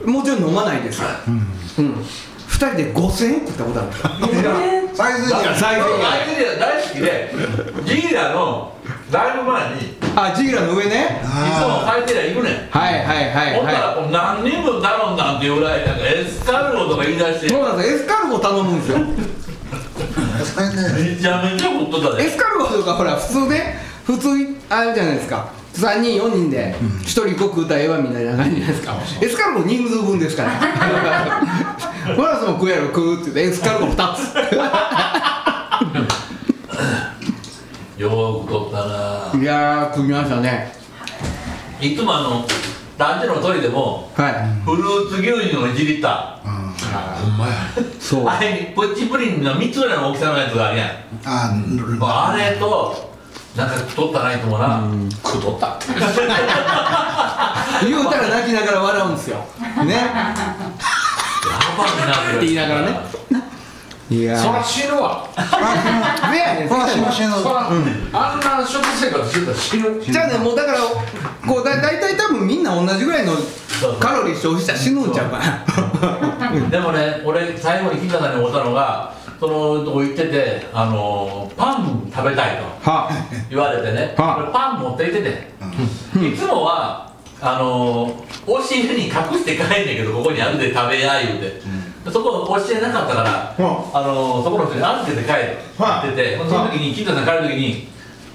[0.05, 1.09] もちろん飲まないですよ。
[1.29, 1.31] う
[1.83, 2.05] ん。
[2.47, 3.93] 二人で5000円食ったことある
[4.95, 7.35] サイズにはサイゼリサイゼリア大好きで
[7.85, 8.73] ジーラの
[9.11, 11.21] ライブ前にあジーラの上ね。
[11.23, 11.27] つ
[11.63, 12.55] もサイゼリア行くねん。
[12.71, 17.47] はいはいはいほんならはこう何人分頼んだんっていうぐらいなんかエスカルゴとか言い出して。
[17.47, 18.99] いそうなんですエスカルゴ頼むんですよ。
[18.99, 19.05] め
[21.17, 22.25] ちゃめちゃ食っとったで。
[22.25, 23.79] エスカルゴとかほら普通ね。
[24.05, 24.29] 普通
[24.69, 25.49] あるじゃないですか。
[25.75, 28.97] 3人4人で1人1個食うたらええわみたいな感じじゃないですか。
[29.21, 30.51] エスカルゴ人数分ですから。
[30.51, 30.65] フ
[32.23, 34.33] ランスも食えやろ食うって言ってエスカルゴ2つ
[38.07, 39.43] よく食ったな。
[39.43, 40.73] いやー食いましたね。
[41.81, 42.47] いつもあの
[42.97, 44.33] 団地のトイレでもはい。
[44.65, 46.51] フルーツ牛乳の1リッタほ
[47.29, 47.53] んまや。
[47.99, 48.25] そう。
[48.25, 50.89] ーあれにプッチプリンの3つぐらいの大きさのやつがあるやん。
[51.25, 51.53] あ
[52.33, 53.11] あれと
[53.57, 54.81] なんか取ったないともな。
[55.25, 55.77] 食うとった。
[57.85, 59.45] 言うたら泣きながら笑うんですよ。
[59.85, 59.95] ね。
[59.95, 60.35] や
[61.77, 63.01] ばいなって言いながらね
[64.09, 64.39] いや。
[64.39, 65.29] そら死ぬわ。
[66.31, 70.01] ねやねんこらしましのそら、あんな食生活してたら死ぬ。
[70.01, 73.33] じゃあねもうだからこうだ大体多分みんな同じぐらいの
[73.99, 76.71] カロリー消費したら死ぬんちゃうかな。
[76.71, 83.11] でもね俺最後に金田さんに思ったのがそのとこ行っててあのパン食べたいとは。
[83.51, 84.37] 言われてね、は。
[84.37, 91.61] あ俺パン持って行ってて、いつもはあの押し入れに隠して帰んねんけどここにあるで食べや言うて、
[92.11, 95.33] そこ押し入れなかったから、はあのそこの人に預けて帰
[95.83, 97.89] はあってて、その時に金田さん帰る時に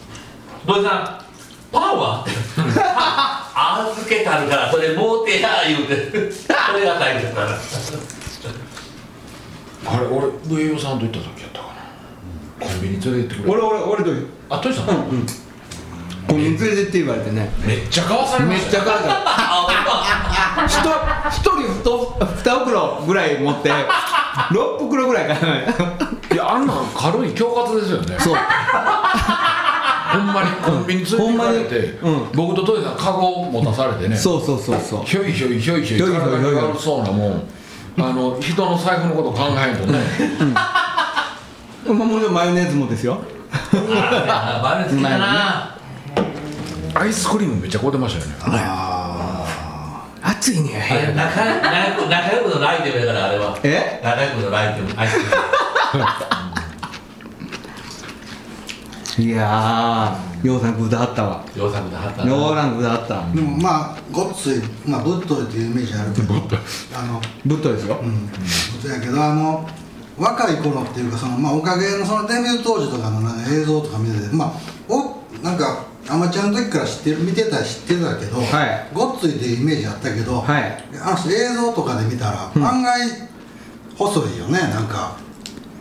[0.68, 1.26] 「土井さん
[1.72, 2.32] パンは?」って
[3.96, 6.32] 「預けたるからそれもうてや」言うて。
[6.72, 7.48] それが最後ですから
[9.94, 11.68] あれ俺上与さんと行った時やったか
[12.62, 12.66] な。
[12.66, 14.12] コンビニ連れてってくれ俺俺俺と
[14.50, 15.26] あトイさん、コン
[16.38, 17.50] ビニ連れてって言われてね。
[17.66, 18.84] めっちゃ買わされましたよ。
[18.84, 19.32] めっちゃ辛かった
[19.72, 20.38] 一一
[20.68, 23.72] 人ふと二袋ぐらい持って
[24.52, 25.66] 六袋ぐらいかない。
[26.36, 27.32] やあんなん軽い。
[27.32, 28.18] 恐喝ですよね。
[28.20, 28.36] そう。
[28.36, 30.50] ほんまに。
[30.64, 31.18] コンビニ連れ
[31.66, 32.32] てれて、ほんまにうん。
[32.34, 34.16] 僕とトイさんカゴ持たされてね。
[34.16, 35.06] そうそうそうそう。
[35.06, 37.44] ひょいひょいひょいひょいひょいひょい体が悪そうなもん。
[37.98, 40.00] あの人の財布のこと考えんとね。
[41.86, 43.22] まあもちろんマヨネーズもですよ。
[43.54, 45.78] あバル好きだな
[46.94, 48.36] アイスクリームめっちゃ買うてましたよね
[50.42, 50.82] 暑いね。
[50.90, 55.24] あれ仲仲良く仲良くのアイテムやからあれはえ仲良くのアイテムアイテム
[59.24, 66.34] いやーようさん食うたはったわ洋作で貼ったようなさん食うたはったでもまあごっついまあぶっといっていうイメージあるけど
[66.98, 68.30] あのぶっといですようん
[68.82, 69.68] そうやけどあの
[70.18, 74.54] 若い頃っていうかその、まあ、おかげのそのデビュー当時とかのなんか映像とか見ててまあ
[74.90, 78.88] おなんかアマチュアの時から知ってる見てた知ってたけど、はい。
[78.94, 80.84] ごっついっていうイメージあったけど、はい。
[81.02, 83.00] あの人映像とかで見たら、案外
[83.98, 85.16] 細いよねなんか。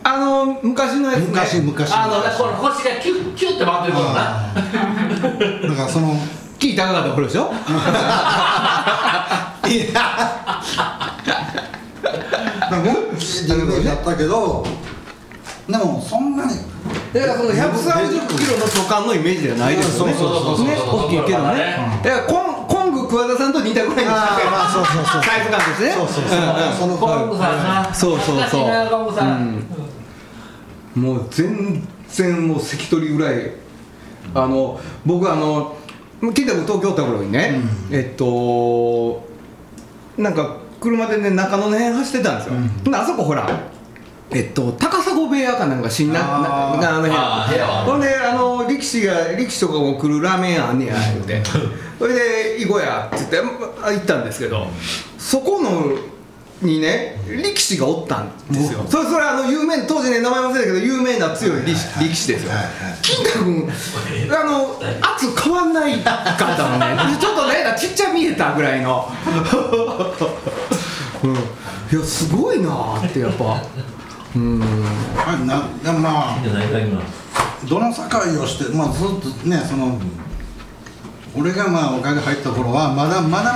[0.03, 1.27] あの昔のやつね。
[1.29, 5.69] 昔昔あのこの腰がキュッキュッて回ってるからな。
[5.69, 6.15] だからその
[6.57, 7.51] キー高かった頃でしょ？
[9.69, 10.01] いや。
[12.71, 12.91] なんか？
[12.91, 14.65] ごっついっていうイメージあったけど
[15.71, 16.51] でもそんなに。
[17.13, 20.13] だからその130キロの巨漢のイメージではないですよね。
[20.13, 20.67] そうそうそうそう。
[20.67, 21.53] ね大きいけどね。
[21.55, 25.23] ねだからコンコング桑田さんと似たぐらいのあーまあそうそうそう。
[25.23, 25.91] サイズ感ですね。
[25.91, 28.89] そうそうそう、コングさんなそうそうそう。
[28.89, 29.63] コングさん。
[30.95, 33.51] もう全然もう関取ぐらい。
[34.33, 35.75] あの僕あの
[36.21, 37.59] 金太君東京おった頃にね、
[37.91, 39.27] えっと
[40.17, 42.53] なんか車でね中野の辺走ってたんですよ、
[42.91, 43.49] であそこほら
[44.33, 46.81] えっと高砂部屋かなんか新なあー。
[46.81, 51.41] ななあの部屋はほんであの力士が力士とかも来るラーメン屋あんねや言うて
[51.99, 53.37] それで「行こうや」って言って
[53.81, 54.67] あ行ったんですけど
[55.17, 55.95] そこの
[56.61, 62.51] にね力士がおったんですよそれそれあの有名当時ね名前忘れたけど有名な強い力士力士ですよ
[63.01, 63.69] 金太君
[64.29, 66.85] あの圧変わんないかったもんね
[67.19, 69.07] ちょっとねちっちゃ見えたぐらいの、
[71.23, 73.63] うん、いやすごいなーってやっぱ
[74.35, 74.63] うん。
[75.25, 76.37] あなでもまあ
[77.67, 79.99] どの境をして、まあ、ずっとねその
[81.37, 83.55] 俺がまあおかげ入った頃はまだまだ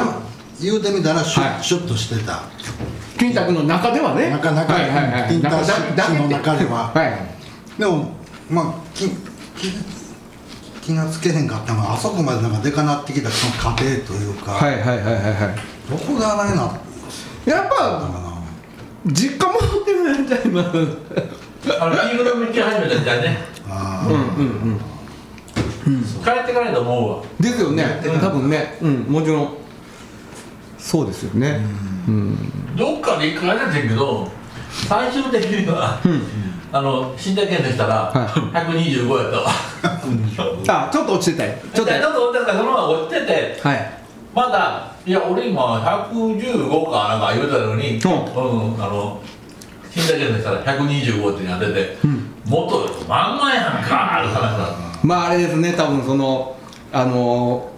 [0.61, 1.63] 言うてみたらシュ,、はい。
[1.63, 2.43] シュッとしてた。
[3.17, 4.29] 金太君の中ではね。
[4.29, 5.29] 中中はいはいはい。
[5.29, 8.11] 金太中だだけ氏の中でははいでも
[8.49, 9.09] まあ気
[9.57, 9.71] 気
[10.81, 15.55] 気がつけへんかったのはあそこまでなんかでかなってきたその過程というか、はいはいはいはいはい。
[15.89, 16.79] どこがなのか
[17.45, 18.24] やっぱな
[19.07, 20.77] 実家戻ってるんちゃいます
[21.79, 23.37] あの黄色の道始めた時代ね。
[23.67, 24.15] あうん。
[24.15, 24.79] うん。
[25.87, 26.03] うん。
[26.23, 27.23] 帰ってからだと思うわ。
[27.39, 28.01] ですよね。
[28.21, 28.77] 多分ね。
[28.81, 28.99] うん。
[29.03, 29.57] もちろん。
[30.77, 31.59] そうですよね。
[32.07, 32.75] うん。
[32.75, 34.29] どっかでてんけど
[34.87, 35.99] 最終的には、
[36.71, 38.77] あの死んだ件でしたら、はい。
[38.83, 39.47] 125やったわ
[40.67, 41.53] あちょっと落ちてたよ。
[41.73, 42.57] ちちょっと落ちてた。
[42.57, 44.04] そのまま落ちててはい
[44.35, 48.11] まだいや俺今115かなんか言うてたのに、うん。
[48.11, 49.21] うんあの
[49.89, 51.97] 死んだ件でしたら125ってなってて、
[52.45, 56.57] 元よりまんまやんかある話だまああれですね多分その
[56.91, 57.71] あの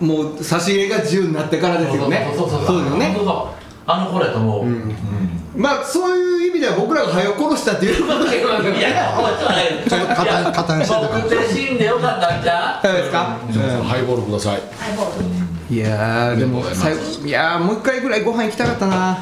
[0.00, 2.32] もう差し入れが自由になってからですよね。
[2.36, 3.00] そうそうそうそうそう。
[3.14, 3.48] そう
[3.86, 4.92] あの頃やと思う、ん。
[5.54, 8.38] まあそういう意味では僕らが早く殺したっていうことで。
[8.40, 8.40] い
[8.82, 11.22] やもうちょっとねちょっと肩肩にしてたから。
[11.22, 12.86] 僕で死んでよかったんちゃう？
[12.86, 13.38] そうですか、
[13.84, 14.60] ハイボールください。
[14.76, 15.39] ハイボール。
[15.70, 19.18] いやーでも最後いやーもう一回ぐらいご飯行きたかったな。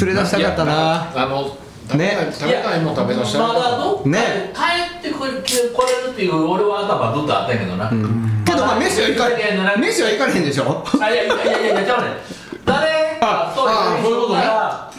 [0.00, 1.10] 連れ出したかったな。
[1.14, 1.56] あの
[1.88, 2.32] 食べたいね。
[2.32, 4.52] 食べたいもん食べさせてまだどっかでね。
[4.52, 7.88] 帰ってこれ来れるっていう俺は頭ずっとあったんやけどな、
[8.44, 9.80] けどまあ飯は行かれへん。
[9.80, 10.84] 飯は行かれへんでしょ？
[11.00, 12.12] あいやいやいやいやいやちゃうねん。
[12.66, 13.18] 誰？
[13.22, 14.42] ああそういうことね。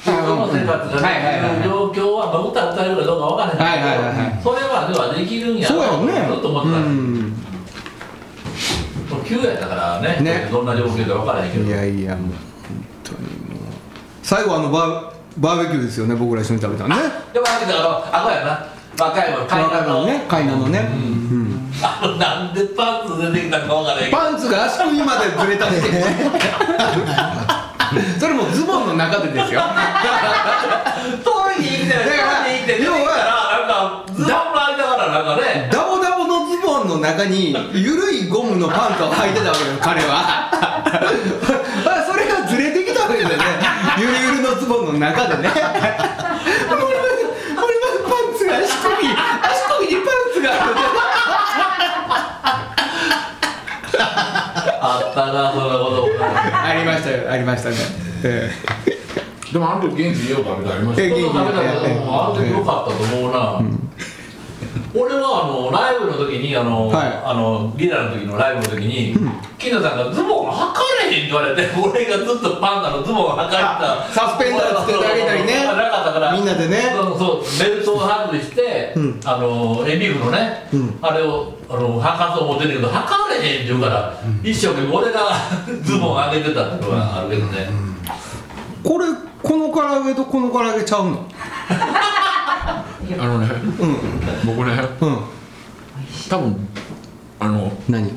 [0.04, 4.42] 自分の生活がはいはいはいできる状況は、まあ、歌歌えるかどうかわからへんけど、はいはいはいはい。
[4.44, 6.28] それまではできるんやそうやね。
[6.28, 7.43] ずっと思ってた、うん
[9.42, 10.48] 急やったからねね。
[10.52, 11.66] どんな状況かわからへんけど。
[11.66, 12.38] いやいやもう本
[13.04, 13.20] 当に。
[13.20, 13.74] もう
[14.22, 17.02] 最後あのバーバーベキューですよね僕ら一緒に食べたのね。
[17.34, 18.74] でもだけどあのあこやな。
[19.00, 21.72] 若いもん海南ののね海南のね、うん。
[21.82, 25.76] あのなんでパンツ出てきたかわからパンツが足首までずれたって。
[28.20, 29.62] それもズボンの中でですよ。
[31.24, 33.26] トイレに行ってだからトイレに行って出てきたら
[33.60, 35.70] なんかズボンの間からなんかね
[36.96, 40.50] の中に緩いゴムのパンツを履いてたわけよ彼は。
[42.08, 43.44] それがずれてきたわけですよね。
[43.98, 45.50] ゆるゆるのズボンの中でね。
[45.50, 45.80] これまで
[46.76, 49.14] これまでパンツが足首足
[49.80, 50.60] 首にパンツがある。
[54.86, 56.10] あったなそんなこと。
[56.66, 57.76] ありましたよありましたね。
[58.24, 58.52] え
[59.52, 61.16] でもあの時元気によう食べてありましたえよ。
[61.18, 63.62] ちょっと食べたけどもあの時良かったと思うな、
[64.96, 67.08] 俺はあのライブの時にあの、はい。
[67.26, 69.16] あのリラの時のライブの時に、
[69.58, 76.94] 金田さんがズボン履かれへんって言われて 俺がずっとパンダのズボンを履かれてたサスペンダーつけてあげたりねなかったからみんなでね。
[76.96, 79.20] そうそうベルトを外して、うん。
[79.26, 80.98] あのエビフのね、うん。
[81.02, 85.20] あれをあの履かそう思ってるけど履かれへんって言うから、一生懸命俺が
[85.82, 87.68] ズボン上げてたってのがあるけどね、
[88.84, 89.06] これ
[89.42, 91.26] この唐揚げとこの唐揚げちゃうの？
[93.20, 93.48] あのね
[93.80, 94.56] うん。
[94.56, 95.18] 僕ねうん。
[96.30, 96.68] 多分
[97.40, 98.12] あの何？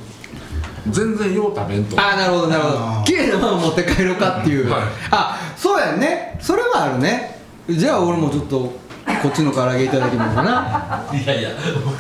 [0.88, 3.04] 全然よう食べんとああなるほどなるほど。
[3.04, 4.82] 綺麗なもの持って帰ろうかっていう、はい。
[5.11, 6.38] あそうやんね。
[6.40, 7.40] それはあるね。
[7.68, 8.86] じゃあ俺もちょっと
[9.22, 11.18] こっちの唐揚げいただきますかな。
[11.18, 11.51] いやいや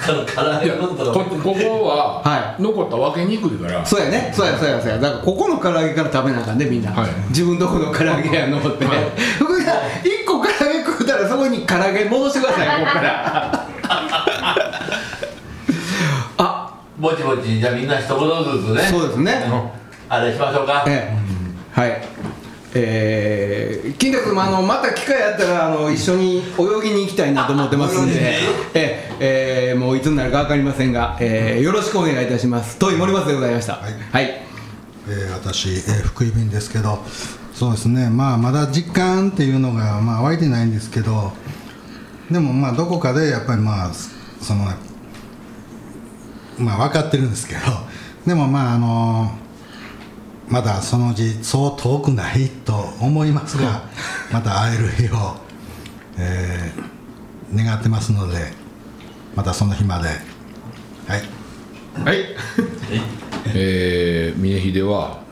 [0.06, 3.84] 他の唐揚げのことこここは、は残った分けにくいから。
[3.84, 4.32] そうやね。
[4.32, 4.98] そうやそうやそうや。
[4.98, 7.10] だからここの唐揚げから食べなあかんねみんな、はい。
[7.30, 9.10] 自分とこの唐揚げやのって、はい。
[9.38, 9.76] 福井さん
[11.66, 13.66] 唐揚げ戻してくださいここから。
[16.38, 16.72] あ。
[16.98, 18.82] ぼちぼちじゃあみんな一言ずつね。
[18.90, 19.44] そうですね。
[20.08, 20.84] あれしましょうか。
[20.86, 21.16] ええ。
[21.80, 22.02] はい。
[22.78, 28.14] えー、金額もあのまた機会あったらあの一緒に泳ぎに行きたいなと思ってますんで、
[28.74, 29.16] ええ。
[29.18, 32.76] えーもういつになるか分かりませんが、えーよろしくお願いいたします。
[32.78, 33.74] 遠い森松でございました。
[33.74, 33.92] はい。
[34.12, 34.40] はい、
[35.08, 37.02] えー私、えー福井便ですけど。
[37.54, 38.10] そうですね。
[38.10, 41.32] まあまだ実感っていうのがまあ湧いてないんですけど
[42.30, 44.64] でもまあどこかでやっぱりまあその
[46.58, 47.60] まあ分かってるんですけど
[48.26, 49.30] でもまああの
[50.48, 53.82] まだそのうちそう遠くないと思いますが
[54.32, 55.36] また会える日を、
[56.18, 56.96] えー
[57.54, 58.52] 願ってますので
[59.34, 60.08] またその日まで。
[60.08, 61.22] はい。
[62.04, 62.24] はい。
[63.54, 65.22] えー、峰秀は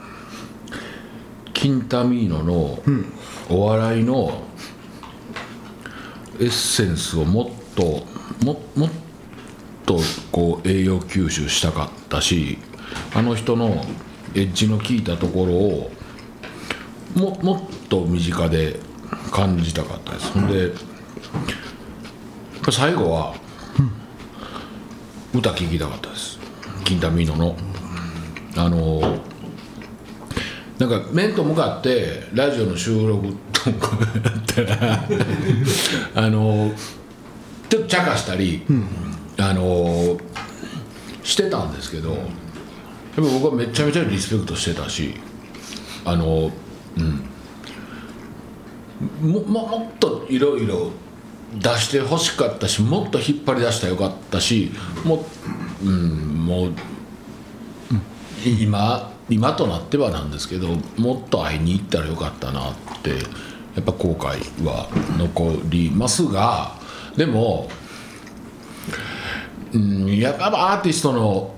[1.53, 2.79] キンタミーノの
[3.51, 4.43] お笑いの
[6.41, 8.05] エッセンスをもっと
[8.45, 8.91] ももっ
[9.87, 9.99] と
[10.33, 12.59] こう栄養吸収したかったし
[13.15, 13.85] あの人の
[14.35, 15.93] エッジの効いたところを
[17.15, 18.81] ももっと身近で
[19.31, 20.33] 感じたかったです。
[20.33, 20.49] ほん。
[20.49, 20.73] で
[22.71, 23.35] 最後は
[25.33, 26.39] 歌聴きたかったです。
[26.85, 27.57] キンタミーノの。
[28.57, 29.19] あの
[30.79, 35.05] なんか面と向かってラジオの収録とかやったら
[36.15, 36.71] あの
[37.69, 38.63] ちょっと茶化したり、
[39.39, 40.19] あの
[41.23, 42.21] してたんですけどやっ
[43.17, 45.15] ぱ僕はめちゃめちゃリスペクトしてたし
[46.05, 46.51] あの
[46.99, 47.31] うん。
[49.21, 50.91] ももっといろいろ
[51.55, 54.73] 出してほしかったしもっと引っ張り出したらよかったし
[55.05, 55.25] も
[55.83, 56.73] う、うん、もう
[58.45, 63.13] 今今となってはなんですけどもっと会いに行ったらよかったなって
[63.75, 66.75] やっぱ後悔は残りますが
[67.17, 67.69] でも、
[69.73, 71.55] うん、やっぱアーティストの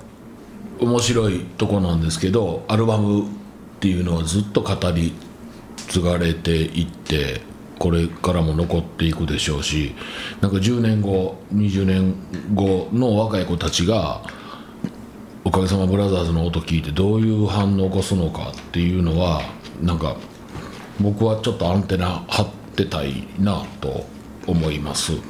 [0.78, 3.28] 面白いとこなんですけどアルバムっ
[3.80, 5.12] ていうのはずっと語り
[5.88, 7.40] 継がれていって
[7.78, 9.94] これからも残っていくでしょうし
[10.40, 12.14] なんか10年後20年
[12.54, 14.22] 後の若い子たちが
[15.44, 19.42] おかげさまブラザーズの音聞いてどういう反応を起こすのかっていうのは
[19.80, 20.16] なんか
[21.00, 24.04] 僕はちょっとアンテナ張ってたいなと
[24.46, 25.12] 思います。
[25.12, 25.22] はい。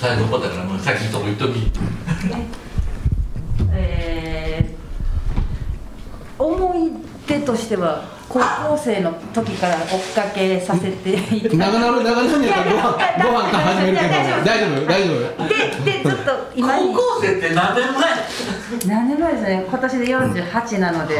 [0.00, 1.54] 最後だからもう先にとこ言っとき。
[3.72, 4.74] えー
[6.36, 6.90] 思い
[7.28, 12.88] 出としては高校生の時から追っかけさせていた長野長野にやったらご飯ご
[13.38, 14.10] 飯から始めるけど。
[14.44, 15.18] 大丈夫大丈夫
[16.10, 16.94] ちょっと今に。
[16.94, 18.02] 高校生って何年前
[18.86, 21.18] 何年前ですね今年で48なので、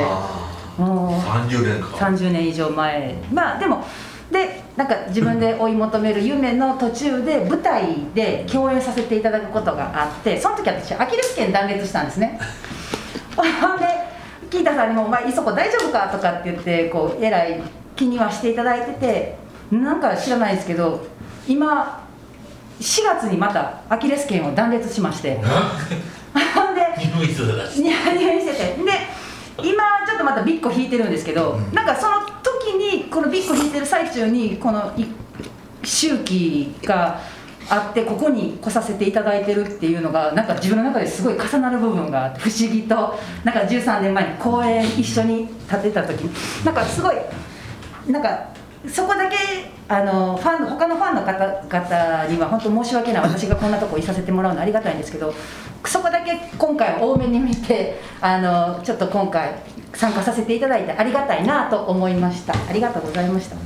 [0.78, 1.20] もう。
[1.20, 1.86] 30年か。
[1.96, 3.14] 30年以上前。
[3.32, 3.84] まあでも
[4.30, 12.38] でなんか自分で追い求める夢の途中で舞台で共演させていただくことがあってその時私アキレス腱断裂したんですね。
[13.36, 13.86] ほんで
[14.50, 17.60] キータさんにも「お前いそこ大丈夫か?」とかって言ってこうえらい
[17.96, 19.36] 気にはしていただいてて
[19.70, 21.04] なんか知らないですけど
[21.46, 22.03] 今
[22.80, 25.40] 4月にまたアキレス腱を断裂しまして。
[26.54, 27.36] ほんで入院し。
[28.46, 28.82] ててて。
[28.84, 29.24] で
[29.58, 35.06] 今ちょっとまたビッコ引いてるんですけど、なんかその時にこのビッコ引いてる最中にこのい
[35.84, 37.20] 周期が
[37.68, 47.16] あってここに来させていただいてるっていうのがなんか自分の中ですごい重なる部分があって不思議となんか13年前に公演一緒に立てた時になんかすごい
[48.08, 48.48] なんか
[48.88, 49.36] そこだけ
[49.88, 53.22] あのファン他のファンの方々には本当申し訳ない。
[53.22, 55.32] 私がこんなとこいさせてもらうのありがたいんですけど
[55.86, 59.54] そこだけ今回多めに見てあのちょっと今回
[59.94, 62.54] 参加させていただいてありがたいなと思いました。
[62.54, 63.56] ありがとうございました。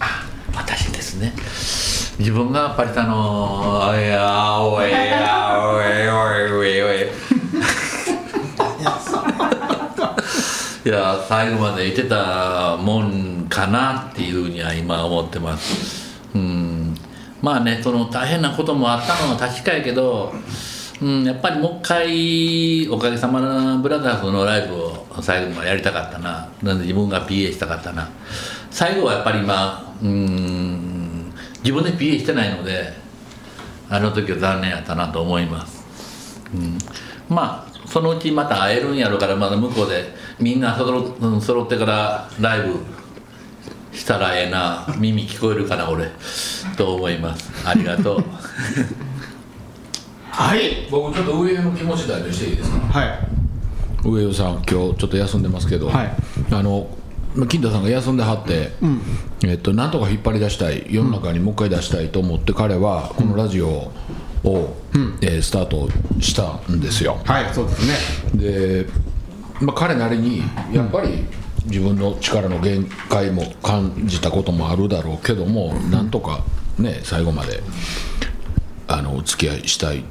[0.00, 1.32] あ私ですね。
[2.18, 5.02] 自分がやっぱりあの「おいおいお
[5.82, 6.83] いおいおいおい」
[10.84, 16.20] いや最後まで言ってたもんかなっていうふうには今思ってます。
[16.34, 16.94] うん。
[17.40, 20.32] まあねその大変なこともあったのは確かやけど
[21.00, 26.48] うん、やっぱりもう一回おかげさまのブラザーズのライブを最後までやりたかったな。
[26.62, 28.08] なんで自分が PA したかったな。
[28.70, 31.32] 最後はやっぱり今うん
[31.62, 32.92] 自分で PA してないので
[33.88, 36.78] あの時は残念やったなと思います、うん、
[37.28, 42.76] まあそのうちまた会えるんやろうからまだ向こうでみんなそろうん揃ってからライブ
[43.96, 44.86] したらええな。
[44.98, 46.10] 耳聞こえるかな俺。
[46.76, 47.50] と思います。
[47.66, 48.24] ありがとう。
[50.30, 50.88] はい。
[50.90, 52.76] 僕ちょっと上の気持ち代弁していいですか？
[53.00, 53.18] はい。
[54.04, 56.12] 上尾さん今日ちょっと休んでますけど、はい。
[56.50, 56.88] あの
[57.48, 58.70] 金田さんが休んではって、
[59.44, 64.76] えっと、なんとか引っ張り出したい世の中にもう一回出したいと思って彼はこのラジオを、
[65.20, 65.88] えースタート
[66.20, 67.20] したんですよ。
[67.24, 68.40] はいそうですね。
[68.40, 68.86] で、
[69.60, 70.42] まあ、彼なりに
[70.72, 71.24] やっぱり
[71.66, 76.44] 自分の力の限界も感じたこともあるだろうけども、なんとか
[76.78, 77.62] ね最後まで
[78.86, 80.04] あのお付き合いしたい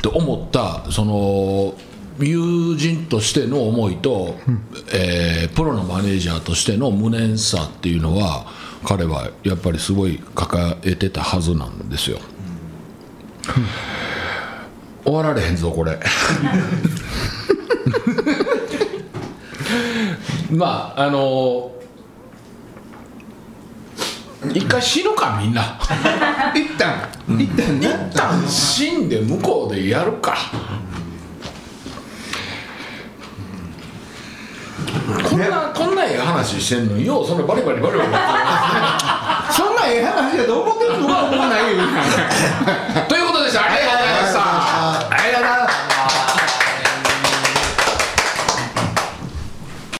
[0.00, 1.74] と思ったその
[2.18, 4.36] 友人としての思いと、
[4.92, 8.46] えープロのマネージャーとしての無念さっていうのは
[8.84, 12.18] 彼はやっぱりすごい抱えてたはずなんですよ、
[15.04, 15.98] 終わられへんぞこれ
[20.52, 21.72] まああの
[24.52, 25.78] 一回死ぬかみんな。
[26.54, 27.08] 一旦。
[27.28, 30.36] 一旦一旦死んで向こうでやるか
[35.30, 38.08] こんなこんなええ話してんのにようそのバリバリバリバリ。
[39.54, 41.82] そんなええ話だと思ってるとは思わないよ
[43.08, 43.32] という